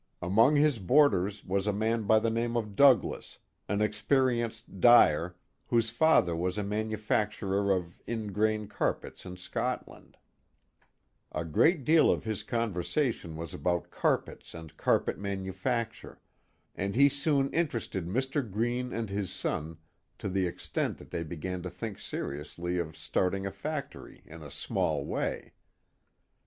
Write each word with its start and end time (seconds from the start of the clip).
Among 0.19 0.55
his 0.55 0.79
boarders 0.79 1.45
was 1.45 1.67
a 1.67 1.71
man 1.71 2.05
by 2.07 2.17
the 2.17 2.31
name 2.31 2.57
of 2.57 2.75
Douglass. 2.75 3.37
an 3.69 3.83
experienced 3.83 4.79
dyer, 4.79 5.35
whose 5.67 5.91
father 5.91 6.35
was 6.35 6.57
a 6.57 6.63
manufacturer 6.63 7.71
of 7.71 8.01
ingrain 8.07 8.67
carpets 8.67 9.27
in 9.27 9.37
Scotland, 9.37 10.17
A 11.31 11.45
great 11.45 11.85
deal 11.85 12.09
of 12.09 12.23
his 12.23 12.41
conversation 12.41 13.35
was 13.35 13.53
about 13.53 13.91
carpets 13.91 14.55
and 14.55 14.75
carpet 14.75 15.19
manufacture, 15.19 16.19
and 16.73 16.95
he 16.95 17.07
soon 17.07 17.53
interested 17.53 18.07
Mr, 18.07 18.41
Greene 18.49 18.91
and 18.91 19.07
his 19.11 19.31
son 19.31 19.77
to 20.17 20.27
the 20.29 20.47
extent 20.47 20.97
that 20.97 21.11
they 21.11 21.21
began 21.21 21.61
to 21.61 21.69
think 21.69 21.99
seriously 21.99 22.79
of 22.79 22.97
start, 22.97 23.35
ing 23.35 23.45
a 23.45 23.51
factory 23.51 24.23
in 24.25 24.41
a 24.41 24.49
small 24.49 25.05
way. 25.05 25.53